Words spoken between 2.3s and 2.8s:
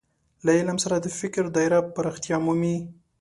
مومي.